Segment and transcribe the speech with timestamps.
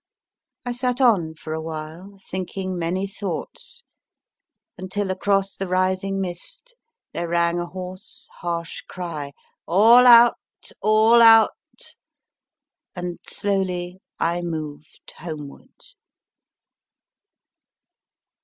[0.65, 3.83] I sat on for a while, thinking many thoughts,
[4.75, 6.75] until across the rising mist
[7.13, 9.31] there rang a hoarse, harsh cry,
[9.67, 11.93] All out, All out,
[12.95, 15.69] and slowly I moved homeward.